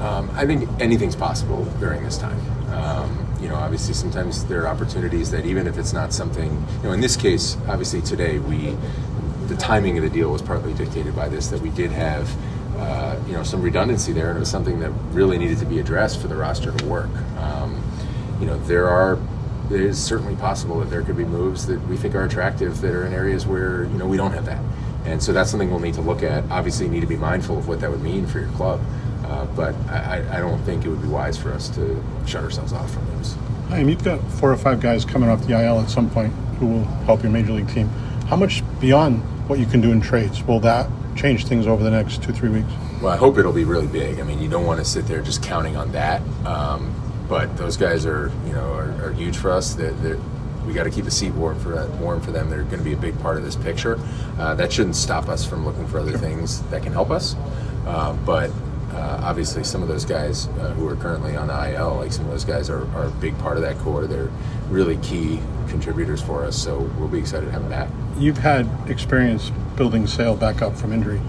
Um, 0.00 0.30
I 0.32 0.46
think 0.46 0.66
anything's 0.80 1.16
possible 1.16 1.64
during 1.78 2.02
this 2.04 2.16
time. 2.16 2.40
Um, 2.72 3.26
you 3.38 3.48
know, 3.48 3.56
obviously, 3.56 3.92
sometimes 3.92 4.46
there 4.46 4.62
are 4.62 4.68
opportunities 4.68 5.30
that 5.30 5.44
even 5.44 5.66
if 5.66 5.76
it's 5.76 5.92
not 5.92 6.14
something, 6.14 6.50
you 6.78 6.84
know, 6.84 6.92
in 6.92 7.00
this 7.02 7.16
case, 7.16 7.58
obviously 7.68 8.00
today 8.00 8.38
we, 8.38 8.76
the 9.46 9.56
timing 9.56 9.98
of 9.98 10.04
the 10.04 10.10
deal 10.10 10.30
was 10.30 10.40
partly 10.40 10.72
dictated 10.72 11.14
by 11.14 11.28
this 11.28 11.48
that 11.48 11.60
we 11.60 11.68
did 11.70 11.90
have, 11.90 12.34
uh, 12.78 13.18
you 13.26 13.32
know, 13.32 13.42
some 13.42 13.60
redundancy 13.62 14.12
there, 14.12 14.28
and 14.28 14.36
it 14.36 14.40
was 14.40 14.50
something 14.50 14.80
that 14.80 14.90
really 15.12 15.36
needed 15.38 15.58
to 15.58 15.66
be 15.66 15.78
addressed 15.80 16.20
for 16.20 16.28
the 16.28 16.36
roster 16.36 16.70
to 16.72 16.84
work. 16.86 17.10
Um, 17.38 17.82
you 18.40 18.46
know, 18.46 18.58
there 18.60 18.88
are. 18.88 19.18
It 19.70 19.80
is 19.82 20.02
certainly 20.02 20.34
possible 20.36 20.80
that 20.80 20.88
there 20.88 21.02
could 21.02 21.16
be 21.18 21.24
moves 21.26 21.66
that 21.66 21.78
we 21.88 21.96
think 21.98 22.14
are 22.14 22.24
attractive 22.24 22.80
that 22.80 22.90
are 22.94 23.04
in 23.04 23.12
areas 23.12 23.46
where 23.46 23.84
you 23.84 23.98
know 23.98 24.06
we 24.06 24.16
don't 24.16 24.32
have 24.32 24.46
that, 24.46 24.62
and 25.04 25.22
so 25.22 25.32
that's 25.32 25.50
something 25.50 25.70
we'll 25.70 25.80
need 25.80 25.94
to 25.94 26.00
look 26.00 26.22
at. 26.22 26.42
Obviously, 26.50 26.86
you 26.86 26.92
need 26.92 27.00
to 27.02 27.06
be 27.06 27.16
mindful 27.18 27.58
of 27.58 27.68
what 27.68 27.80
that 27.80 27.90
would 27.90 28.00
mean 28.02 28.26
for 28.26 28.38
your 28.38 28.48
club. 28.52 28.80
Uh, 29.26 29.44
but 29.54 29.74
I, 29.90 30.24
I- 30.32 30.40
don't 30.40 30.58
think 30.62 30.86
it 30.86 30.88
would 30.88 31.02
be 31.02 31.08
wise 31.08 31.36
for 31.36 31.52
us 31.52 31.68
to 31.70 32.02
shut 32.26 32.42
ourselves 32.42 32.72
off 32.72 32.90
from 32.94 33.04
those. 33.14 33.36
I 33.68 33.78
mean, 33.80 33.90
you've 33.90 34.02
got 34.02 34.22
four 34.32 34.50
or 34.50 34.56
five 34.56 34.80
guys 34.80 35.04
coming 35.04 35.28
off 35.28 35.46
the 35.46 35.52
IL 35.62 35.80
at 35.80 35.90
some 35.90 36.08
point 36.08 36.32
who 36.58 36.66
will 36.66 36.84
help 37.04 37.22
your 37.22 37.30
major 37.30 37.52
league 37.52 37.68
team. 37.68 37.88
How 38.28 38.36
much 38.36 38.62
beyond 38.80 39.20
what 39.50 39.58
you 39.58 39.66
can 39.66 39.82
do 39.82 39.92
in 39.92 40.00
trades 40.00 40.42
will 40.44 40.60
that 40.60 40.88
change 41.18 41.46
things 41.46 41.66
over 41.66 41.82
the 41.82 41.90
next 41.90 42.22
two, 42.22 42.32
three 42.32 42.48
weeks? 42.48 42.70
Well, 43.02 43.12
I 43.12 43.16
hope 43.16 43.36
it'll 43.38 43.52
be 43.52 43.64
really 43.64 43.86
big. 43.86 44.20
I 44.20 44.22
mean, 44.22 44.40
you 44.40 44.48
don't 44.48 44.64
want 44.64 44.78
to 44.78 44.84
sit 44.84 45.06
there 45.06 45.20
just 45.20 45.42
counting 45.42 45.76
on 45.76 45.92
that. 45.92 46.22
Um, 46.46 46.94
but 47.28 47.54
those 47.58 47.76
guys 47.76 48.06
are, 48.06 48.32
you 48.46 48.52
know, 48.52 48.72
are, 48.72 48.90
are 49.04 49.12
huge 49.12 49.36
for 49.36 49.50
us. 49.50 49.74
They're, 49.74 49.90
they're, 49.92 50.18
we 50.66 50.72
got 50.72 50.84
to 50.84 50.90
keep 50.90 51.04
the 51.04 51.10
seat 51.10 51.32
warm 51.34 51.58
for 51.58 51.70
that, 51.70 51.88
warm 51.96 52.20
for 52.20 52.30
them. 52.30 52.48
They're 52.48 52.62
going 52.62 52.78
to 52.78 52.84
be 52.84 52.92
a 52.92 52.96
big 52.96 53.18
part 53.20 53.36
of 53.36 53.44
this 53.44 53.56
picture. 53.56 53.98
Uh, 54.38 54.54
that 54.54 54.72
shouldn't 54.72 54.96
stop 54.96 55.28
us 55.28 55.44
from 55.44 55.64
looking 55.64 55.86
for 55.86 55.98
other 55.98 56.16
things 56.16 56.62
that 56.64 56.82
can 56.82 56.92
help 56.92 57.10
us. 57.10 57.36
Uh, 57.86 58.14
but 58.24 58.50
uh, 58.92 59.20
obviously, 59.22 59.64
some 59.64 59.82
of 59.82 59.88
those 59.88 60.04
guys 60.04 60.48
uh, 60.48 60.72
who 60.74 60.88
are 60.88 60.96
currently 60.96 61.36
on 61.36 61.48
the 61.48 61.74
IL, 61.74 61.96
like 61.96 62.12
some 62.12 62.24
of 62.24 62.30
those 62.30 62.44
guys 62.44 62.70
are, 62.70 62.90
are 62.96 63.06
a 63.06 63.10
big 63.12 63.38
part 63.38 63.56
of 63.56 63.62
that 63.62 63.78
core. 63.78 64.06
They're 64.06 64.30
really 64.70 64.96
key 64.98 65.40
contributors 65.68 66.22
for 66.22 66.44
us. 66.44 66.60
So 66.60 66.78
we'll 66.98 67.08
be 67.08 67.18
excited 67.18 67.46
to 67.46 67.52
have 67.52 67.62
them 67.62 67.70
back. 67.70 67.88
You've 68.18 68.38
had 68.38 68.68
experience 68.88 69.50
building 69.76 70.06
Sale 70.06 70.36
back 70.36 70.62
up 70.62 70.76
from 70.76 70.92
injury. 70.92 71.20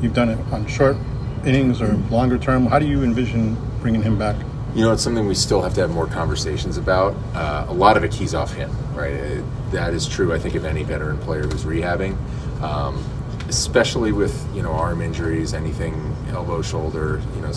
You've 0.00 0.14
done 0.14 0.28
it 0.28 0.38
on 0.52 0.66
short 0.66 0.96
innings 1.44 1.80
or 1.80 1.94
longer 2.10 2.38
term. 2.38 2.66
How 2.66 2.78
do 2.78 2.86
you 2.86 3.02
envision 3.02 3.56
bringing 3.80 4.02
him 4.02 4.18
back? 4.18 4.36
You 4.74 4.82
know, 4.82 4.92
it's 4.92 5.02
something 5.02 5.26
we 5.26 5.34
still 5.34 5.62
have 5.62 5.74
to 5.74 5.80
have 5.80 5.90
more 5.90 6.06
conversations 6.06 6.76
about. 6.76 7.14
Uh, 7.34 7.66
a 7.68 7.72
lot 7.72 7.96
of 7.96 8.04
it 8.04 8.12
keys 8.12 8.34
off 8.34 8.52
him, 8.52 8.70
right? 8.94 9.12
It, 9.12 9.44
that 9.72 9.92
is 9.92 10.06
true, 10.06 10.32
I 10.32 10.38
think, 10.38 10.54
of 10.54 10.64
any 10.64 10.82
veteran 10.82 11.18
player 11.18 11.42
who's 11.42 11.64
rehabbing, 11.64 12.16
um, 12.62 13.02
especially 13.48 14.12
with 14.12 14.46
you 14.54 14.62
know 14.62 14.72
arm 14.72 15.00
injuries, 15.00 15.54
anything 15.54 16.16
elbow, 16.30 16.62
shoulder, 16.62 17.20
you 17.34 17.40
know, 17.40 17.52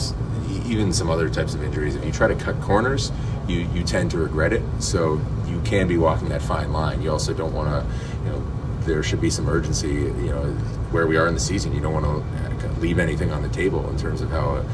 even 0.65 0.93
some 0.93 1.09
other 1.09 1.29
types 1.29 1.53
of 1.53 1.63
injuries. 1.63 1.95
If 1.95 2.05
you 2.05 2.11
try 2.11 2.27
to 2.27 2.35
cut 2.35 2.59
corners, 2.61 3.11
you 3.47 3.67
you 3.73 3.83
tend 3.83 4.11
to 4.11 4.17
regret 4.17 4.53
it. 4.53 4.63
So 4.79 5.21
you 5.47 5.61
can 5.61 5.87
be 5.87 5.97
walking 5.97 6.29
that 6.29 6.41
fine 6.41 6.71
line. 6.71 7.01
You 7.01 7.11
also 7.11 7.33
don't 7.33 7.53
want 7.53 7.69
to, 7.69 8.25
you 8.25 8.31
know, 8.31 8.43
there 8.81 9.03
should 9.03 9.21
be 9.21 9.29
some 9.29 9.47
urgency. 9.49 9.89
You 9.89 10.31
know, 10.31 10.43
where 10.91 11.07
we 11.07 11.17
are 11.17 11.27
in 11.27 11.33
the 11.33 11.39
season, 11.39 11.73
you 11.73 11.81
don't 11.81 11.93
want 11.93 12.05
to 12.05 12.41
leave 12.81 12.99
anything 12.99 13.31
on 13.31 13.41
the 13.41 13.49
table 13.49 13.87
in 13.89 13.97
terms 13.97 14.21
of 14.21 14.29
how 14.31 14.55
a, 14.55 14.65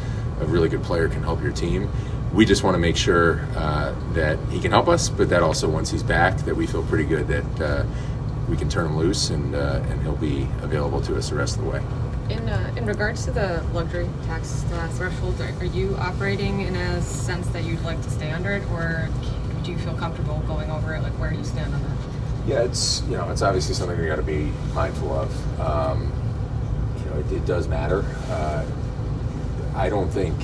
a 0.41 0.45
really 0.45 0.69
good 0.69 0.81
player 0.83 1.07
can 1.07 1.23
help 1.23 1.41
your 1.41 1.51
team. 1.51 1.89
We 2.33 2.45
just 2.45 2.63
want 2.63 2.75
to 2.75 2.79
make 2.79 2.97
sure 2.97 3.41
uh, 3.55 3.95
that 4.13 4.37
he 4.49 4.59
can 4.59 4.71
help 4.71 4.87
us, 4.87 5.09
but 5.09 5.29
that 5.29 5.43
also 5.43 5.69
once 5.69 5.91
he's 5.91 6.03
back, 6.03 6.37
that 6.39 6.55
we 6.55 6.67
feel 6.67 6.83
pretty 6.83 7.05
good 7.05 7.27
that 7.27 7.61
uh, 7.61 7.85
we 8.47 8.55
can 8.55 8.69
turn 8.69 8.85
him 8.85 8.97
loose 8.97 9.29
and 9.29 9.55
uh, 9.55 9.81
and 9.89 10.01
he'll 10.01 10.15
be 10.15 10.47
available 10.61 11.01
to 11.01 11.17
us 11.17 11.29
the 11.29 11.35
rest 11.35 11.57
of 11.57 11.63
the 11.63 11.69
way. 11.69 11.81
In, 12.29 12.49
uh, 12.49 12.73
in 12.75 12.85
regards 12.85 13.23
to 13.25 13.31
the 13.31 13.63
luxury 13.73 14.09
tax 14.25 14.65
uh, 14.73 14.87
threshold, 14.93 15.39
are, 15.39 15.65
you 15.65 15.95
operating 15.95 16.61
in 16.61 16.75
a 16.75 17.01
sense 17.01 17.47
that 17.49 17.63
you'd 17.63 17.81
like 17.83 18.01
to 18.01 18.09
stay 18.09 18.31
under 18.31 18.51
it, 18.51 18.69
or 18.71 19.07
do 19.63 19.71
you 19.71 19.77
feel 19.77 19.95
comfortable 19.95 20.39
going 20.39 20.69
over 20.69 20.93
it? 20.93 21.03
Like, 21.03 21.13
where 21.13 21.29
do 21.29 21.37
you 21.37 21.45
stand 21.45 21.73
on 21.73 21.81
that? 21.81 21.97
Yeah, 22.45 22.63
it's 22.63 23.01
you 23.03 23.17
know 23.17 23.29
it's 23.29 23.41
obviously 23.41 23.75
something 23.75 23.99
we 23.99 24.07
got 24.07 24.17
to 24.17 24.23
be 24.23 24.51
mindful 24.73 25.11
of. 25.11 25.59
Um, 25.59 26.11
you 26.99 27.05
know, 27.05 27.19
it, 27.19 27.31
it 27.31 27.45
does 27.45 27.67
matter. 27.67 28.03
Uh, 28.29 28.65
I 29.75 29.89
don't 29.89 30.09
think, 30.09 30.35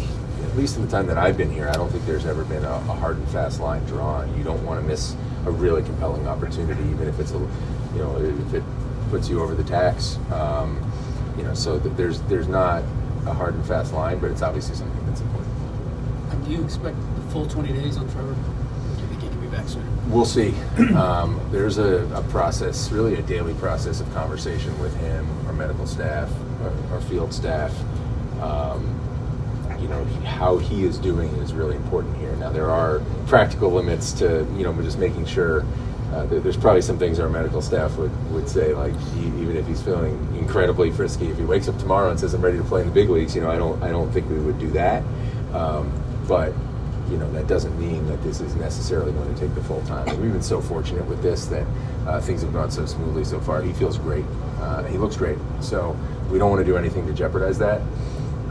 at 0.54 0.60
least 0.60 0.76
in 0.76 0.86
the 0.86 0.88
time 0.88 1.08
that 1.08 1.18
I've 1.18 1.36
been 1.36 1.52
here, 1.52 1.68
I 1.68 1.74
don't 1.74 1.92
think 1.92 2.06
there's 2.06 2.28
ever 2.28 2.44
been 2.44 2.64
a, 2.64 2.70
a 2.70 2.94
hard 2.94 3.18
and 3.18 3.28
fast 3.30 3.60
line 3.60 3.84
drawn. 3.86 4.38
You 4.38 4.44
don't 4.44 4.64
want 4.64 4.80
to 4.80 4.88
miss 4.88 5.16
a 5.48 5.52
really 5.52 5.82
compelling 5.82 6.28
opportunity, 6.28 6.84
even 6.92 7.08
if 7.08 7.20
it's 7.20 7.32
a, 7.32 7.40
you 7.40 7.98
know, 7.98 8.16
if 8.18 8.54
it 8.54 8.64
puts 9.10 9.28
you 9.28 9.42
over 9.42 9.56
the 9.56 9.64
tax. 9.64 10.20
Um, 10.32 10.80
you 11.38 11.44
know, 11.44 11.56
so 11.56 11.80
th- 11.80 11.96
there's 11.96 12.22
there's 12.24 12.48
not 12.48 12.84
a 13.26 13.34
hard 13.34 13.56
and 13.56 13.66
fast 13.66 13.94
line, 13.94 14.20
but 14.20 14.30
it's 14.30 14.44
obviously 14.44 14.76
something 14.76 15.04
that's 15.08 15.22
important. 15.22 16.46
Do 16.46 16.52
you 16.52 16.64
expect 16.64 16.98
the 17.16 17.22
full 17.32 17.48
20 17.48 17.74
days 17.74 17.98
on 17.98 18.08
Trevor? 18.12 18.36
Do 18.36 19.02
you 19.02 19.08
think 19.08 19.24
he 19.24 19.30
can 19.30 19.42
be 19.42 19.48
back 19.48 19.68
sooner? 19.68 19.90
We'll 20.08 20.26
see. 20.26 20.54
Um, 20.94 21.42
there's 21.52 21.80
a, 21.80 22.06
a 22.14 22.22
process, 22.30 22.92
really 22.92 23.16
a 23.16 23.22
daily 23.24 23.56
process 23.56 24.02
of 24.02 24.14
conversation 24.14 24.78
with 24.80 24.96
him, 24.98 25.28
our 25.48 25.54
medical 25.54 25.88
staff, 25.88 26.30
our, 26.62 26.94
our 26.94 27.02
field 27.02 27.34
staff. 27.34 27.74
How 30.26 30.58
he 30.58 30.84
is 30.86 30.98
doing 30.98 31.30
is 31.38 31.54
really 31.54 31.76
important 31.76 32.18
here. 32.18 32.36
Now, 32.38 32.50
there 32.50 32.70
are 32.70 33.02
practical 33.28 33.72
limits 33.72 34.12
to, 34.14 34.46
you 34.56 34.64
know, 34.64 34.74
just 34.82 34.98
making 34.98 35.26
sure. 35.26 35.64
Uh, 36.14 36.26
there- 36.28 36.40
there's 36.40 36.58
probably 36.58 36.82
some 36.82 36.98
things 37.00 37.20
our 37.20 37.28
medical 37.28 37.60
staff 37.60 37.98
would, 37.98 38.12
would 38.32 38.48
say, 38.48 38.74
like 38.76 38.94
he, 39.16 39.26
even 39.42 39.58
if 39.58 39.66
he's 39.66 39.82
feeling 39.82 40.16
incredibly 40.38 40.92
frisky, 40.92 41.28
if 41.30 41.38
he 41.38 41.44
wakes 41.44 41.68
up 41.68 41.78
tomorrow 41.80 42.12
and 42.12 42.20
says 42.20 42.36
I'm 42.36 42.42
ready 42.42 42.58
to 42.60 42.64
play 42.64 42.82
in 42.82 42.88
the 42.88 42.94
big 42.94 43.10
leagues, 43.10 43.36
you 43.36 43.42
know, 43.42 43.50
I 43.50 43.58
don't 43.58 43.82
I 43.82 43.90
don't 43.90 44.12
think 44.12 44.30
we 44.30 44.38
would 44.38 44.60
do 44.60 44.70
that. 44.72 45.02
Um, 45.54 45.92
but 46.28 46.54
you 47.10 47.18
know 47.18 47.30
that 47.34 47.48
doesn't 47.48 47.78
mean 47.80 48.06
that 48.08 48.22
this 48.24 48.42
is 48.42 48.56
necessarily 48.56 49.12
going 49.12 49.34
to 49.34 49.40
take 49.40 49.54
the 49.56 49.64
full 49.64 49.82
time. 49.88 50.06
We've 50.22 50.32
been 50.32 50.42
so 50.44 50.62
fortunate 50.62 51.06
with 51.08 51.22
this 51.24 51.46
that 51.48 51.66
uh, 52.08 52.22
things 52.22 52.44
have 52.44 52.54
gone 52.54 52.70
so 52.72 52.86
smoothly 52.86 53.24
so 53.24 53.40
far. 53.40 53.62
He 53.64 53.74
feels 53.74 53.98
great. 53.98 54.26
Uh, 54.62 54.84
he 54.84 54.98
looks 55.00 55.18
great. 55.18 55.38
So 55.62 55.98
we 56.32 56.38
don't 56.38 56.50
want 56.52 56.60
to 56.62 56.66
do 56.72 56.78
anything 56.78 57.08
to 57.08 57.14
jeopardize 57.14 57.58
that. 57.60 57.82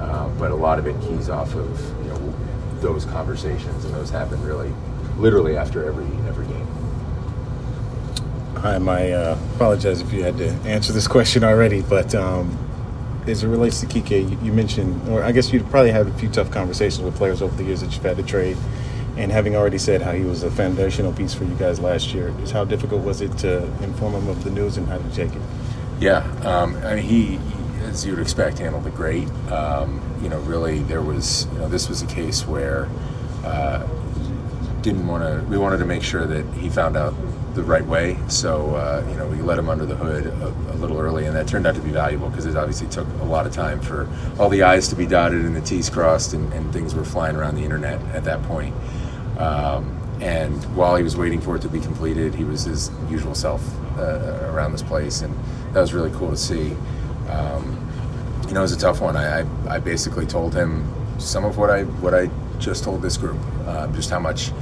Uh, 0.02 0.28
but 0.30 0.50
a 0.50 0.54
lot 0.54 0.78
of 0.78 0.87
it 0.87 1.00
keys 1.00 1.30
off 1.30 1.54
of 1.54 1.80
you 2.04 2.09
know 2.09 2.35
those 2.80 3.04
conversations, 3.04 3.85
and 3.85 3.94
those 3.94 4.11
happen 4.11 4.42
really, 4.42 4.73
literally 5.16 5.56
after 5.56 5.85
every 5.85 6.06
every 6.28 6.47
game. 6.47 6.66
Hi, 8.56 8.75
I 8.75 9.11
uh, 9.11 9.38
apologize 9.54 10.00
if 10.00 10.12
you 10.12 10.23
had 10.23 10.37
to 10.38 10.50
answer 10.68 10.92
this 10.92 11.09
question 11.09 11.44
already, 11.44 11.82
but 11.82 12.14
um, 12.14 12.59
as 13.26 13.42
it 13.44 13.49
relates 13.49 13.80
to 13.80 13.87
Kike, 13.87 14.30
you, 14.30 14.38
you 14.42 14.52
mentioned, 14.52 15.09
or 15.09 15.23
I 15.23 15.32
guess 15.32 15.52
you 15.52 15.62
probably 15.64 15.92
had 15.92 16.06
a 16.06 16.12
few 16.14 16.28
tough 16.28 16.50
conversations 16.50 17.02
with 17.02 17.16
players 17.16 17.40
over 17.40 17.54
the 17.56 17.64
years 17.64 17.80
that 17.80 17.92
you've 17.94 18.04
had 18.04 18.16
to 18.16 18.23
trade. 18.23 18.56
And 19.16 19.30
having 19.30 19.54
already 19.54 19.78
said 19.78 20.00
how 20.00 20.12
he 20.12 20.25
was 20.25 20.42
a 20.42 20.50
foundational 20.50 21.12
piece 21.12 21.35
for 21.35 21.44
you 21.44 21.54
guys 21.56 21.78
last 21.78 22.14
year, 22.14 22.35
is 22.42 22.50
how 22.50 22.64
difficult 22.64 23.04
was 23.04 23.21
it 23.21 23.37
to 23.38 23.64
inform 23.82 24.14
him 24.14 24.28
of 24.28 24.42
the 24.42 24.50
news 24.50 24.78
and 24.78 24.88
how 24.88 24.99
to 24.99 25.11
take 25.14 25.32
it? 25.32 25.42
Yeah, 26.00 26.25
um, 26.42 26.76
I 26.78 26.97
mean, 26.97 27.04
he, 27.04 27.38
as 27.82 28.04
you 28.04 28.12
would 28.12 28.20
expect, 28.20 28.58
handled 28.58 28.86
it 28.86 28.94
great. 28.94 29.28
Um, 29.50 30.00
you 30.22 30.28
know, 30.28 30.38
really, 30.40 30.80
there 30.80 31.02
was, 31.02 31.46
you 31.52 31.58
know, 31.58 31.68
this 31.68 31.88
was 31.88 32.02
a 32.02 32.06
case 32.06 32.46
where 32.46 32.88
uh, 33.44 33.86
didn't 34.82 35.06
want 35.06 35.22
to. 35.22 35.46
We 35.48 35.58
wanted 35.58 35.78
to 35.78 35.84
make 35.84 36.02
sure 36.02 36.26
that 36.26 36.44
he 36.54 36.68
found 36.68 36.96
out 36.96 37.14
the 37.54 37.62
right 37.62 37.84
way. 37.84 38.16
So, 38.28 38.74
uh, 38.74 39.06
you 39.08 39.16
know, 39.16 39.26
we 39.26 39.36
let 39.36 39.58
him 39.58 39.68
under 39.68 39.84
the 39.84 39.94
hood 39.94 40.26
a, 40.26 40.46
a 40.72 40.76
little 40.76 40.98
early, 40.98 41.26
and 41.26 41.36
that 41.36 41.46
turned 41.46 41.66
out 41.66 41.74
to 41.74 41.80
be 41.80 41.90
valuable 41.90 42.30
because 42.30 42.46
it 42.46 42.56
obviously 42.56 42.88
took 42.88 43.06
a 43.20 43.24
lot 43.24 43.46
of 43.46 43.52
time 43.52 43.80
for 43.80 44.08
all 44.38 44.48
the 44.48 44.62
I's 44.62 44.88
to 44.88 44.96
be 44.96 45.06
dotted 45.06 45.44
and 45.44 45.54
the 45.54 45.60
T's 45.60 45.90
crossed, 45.90 46.32
and, 46.32 46.52
and 46.52 46.72
things 46.72 46.94
were 46.94 47.04
flying 47.04 47.36
around 47.36 47.56
the 47.56 47.62
internet 47.62 48.00
at 48.14 48.24
that 48.24 48.42
point. 48.44 48.74
Um, 49.38 49.98
and 50.20 50.62
while 50.76 50.94
he 50.96 51.02
was 51.02 51.16
waiting 51.16 51.40
for 51.40 51.56
it 51.56 51.62
to 51.62 51.68
be 51.68 51.80
completed, 51.80 52.34
he 52.34 52.44
was 52.44 52.64
his 52.64 52.90
usual 53.10 53.34
self 53.34 53.62
uh, 53.98 54.48
around 54.52 54.72
this 54.72 54.82
place, 54.82 55.22
and 55.22 55.34
that 55.72 55.80
was 55.80 55.92
really 55.92 56.10
cool 56.12 56.30
to 56.30 56.36
see. 56.36 56.76
Um, 57.32 57.78
you 58.46 58.54
know, 58.54 58.60
it 58.60 58.64
was 58.64 58.72
a 58.72 58.78
tough 58.78 59.00
one. 59.00 59.16
I, 59.16 59.40
I, 59.40 59.46
I 59.68 59.78
basically 59.78 60.26
told 60.26 60.54
him 60.54 60.92
some 61.18 61.44
of 61.44 61.56
what 61.56 61.70
I 61.70 61.84
what 61.84 62.14
I 62.14 62.30
just 62.58 62.84
told 62.84 63.02
this 63.02 63.16
group, 63.16 63.38
uh, 63.66 63.86
just 63.88 64.10
how 64.10 64.18
much 64.18 64.52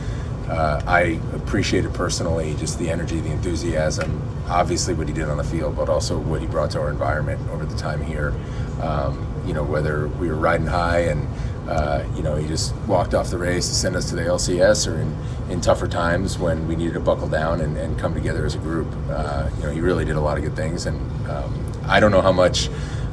uh, 0.48 0.82
I 0.86 1.20
appreciated 1.34 1.94
personally, 1.94 2.54
just 2.58 2.78
the 2.78 2.90
energy, 2.90 3.20
the 3.20 3.30
enthusiasm, 3.30 4.22
obviously 4.48 4.94
what 4.94 5.08
he 5.08 5.14
did 5.14 5.28
on 5.28 5.36
the 5.36 5.44
field, 5.44 5.76
but 5.76 5.88
also 5.88 6.18
what 6.18 6.40
he 6.40 6.46
brought 6.46 6.70
to 6.72 6.80
our 6.80 6.90
environment 6.90 7.40
over 7.50 7.64
the 7.64 7.76
time 7.76 8.02
here. 8.02 8.34
Um, 8.80 9.26
you 9.46 9.52
know, 9.52 9.64
whether 9.64 10.08
we 10.08 10.28
were 10.28 10.36
riding 10.36 10.66
high 10.66 11.00
and 11.00 11.28
uh, 11.70 12.04
you 12.16 12.22
know, 12.22 12.34
he 12.34 12.48
just 12.48 12.74
walked 12.88 13.14
off 13.14 13.30
the 13.30 13.38
Rays 13.38 13.68
to 13.68 13.74
send 13.74 13.94
us 13.94 14.08
to 14.08 14.16
the 14.16 14.22
LCS, 14.22 14.90
or 14.90 15.00
in, 15.00 15.16
in 15.52 15.60
tougher 15.60 15.86
times 15.86 16.36
when 16.36 16.66
we 16.66 16.74
needed 16.74 16.94
to 16.94 17.00
buckle 17.00 17.28
down 17.28 17.60
and, 17.60 17.76
and 17.76 17.96
come 17.96 18.12
together 18.12 18.44
as 18.44 18.56
a 18.56 18.58
group. 18.58 18.88
Uh, 19.08 19.48
you 19.56 19.62
know, 19.62 19.70
he 19.70 19.80
really 19.80 20.04
did 20.04 20.16
a 20.16 20.20
lot 20.20 20.36
of 20.36 20.42
good 20.42 20.56
things, 20.56 20.86
and 20.86 20.98
um, 21.28 21.69
I 21.90 21.98
don't 21.98 22.12
know 22.12 22.22
how 22.22 22.32
much 22.32 22.70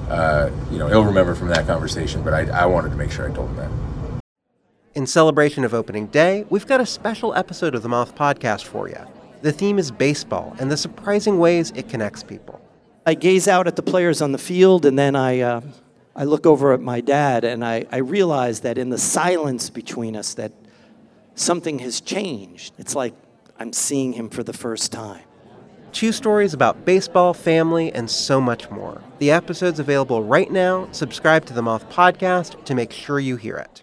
uh, 0.10 0.50
you 0.72 0.78
know 0.78 0.88
he'll 0.88 1.04
remember 1.04 1.36
from 1.36 1.50
that 1.50 1.66
conversation, 1.68 2.24
but 2.24 2.34
I, 2.34 2.48
I 2.62 2.66
wanted 2.66 2.90
to 2.92 2.96
make 2.96 3.12
sure 3.12 3.30
I 3.30 3.34
told 3.34 3.50
him 3.50 3.56
that. 3.58 3.72
In 4.96 5.06
celebration 5.06 5.64
of 5.64 5.74
opening 5.74 6.08
day, 6.08 6.46
we've 6.50 6.66
got 6.66 6.80
a 6.80 6.86
special 6.86 7.34
episode 7.36 7.76
of 7.76 7.84
the 7.84 7.90
Moth 7.90 8.16
podcast 8.16 8.64
for 8.64 8.88
you. 8.88 9.00
The 9.42 9.52
theme 9.52 9.78
is 9.78 9.92
baseball 9.92 10.56
and 10.60 10.72
the 10.72 10.78
surprising 10.78 11.38
ways 11.40 11.72
it 11.76 11.90
connects 11.90 12.24
people. 12.24 12.62
I 13.06 13.14
gaze 13.14 13.48
out 13.48 13.68
at 13.68 13.76
the 13.76 13.84
players 13.84 14.22
on 14.22 14.32
the 14.32 14.38
field, 14.38 14.86
and 14.86 14.98
then 14.98 15.16
I, 15.16 15.40
uh, 15.40 15.62
I 16.16 16.26
look 16.26 16.46
over 16.46 16.74
at 16.74 16.82
my 16.82 17.00
dad, 17.00 17.44
and 17.46 17.64
I, 17.64 17.86
I 17.92 17.98
realize 17.98 18.60
that 18.62 18.78
in 18.78 18.90
the 18.90 18.98
silence 18.98 19.70
between 19.70 20.16
us, 20.16 20.34
that 20.34 20.52
something 21.36 21.80
has 21.80 22.02
changed. 22.02 22.74
It's 22.78 22.96
like 22.96 23.14
I'm 23.60 23.72
seeing 23.72 24.14
him 24.14 24.30
for 24.30 24.44
the 24.44 24.52
first 24.52 24.92
time. 24.92 25.27
Two 25.98 26.12
stories 26.12 26.54
about 26.54 26.86
baseball, 26.86 27.34
family, 27.34 27.92
and 27.92 28.08
so 28.08 28.40
much 28.40 28.70
more. 28.70 29.02
The 29.18 29.32
episode's 29.32 29.80
available 29.80 30.24
right 30.24 30.52
now. 30.52 30.88
Subscribe 30.92 31.44
to 31.46 31.54
the 31.54 31.64
Moth 31.64 31.90
podcast 31.90 32.64
to 32.66 32.76
make 32.76 32.92
sure 32.92 33.20
you 33.20 33.36
hear 33.36 33.58
it. 33.58 33.82